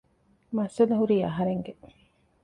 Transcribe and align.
މައްސަލަ 0.57 0.93
ހުރީ 1.01 1.15
އަހަރެންގެ 1.27 1.73